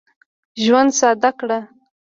[0.63, 1.59] ژوند ساده کړه.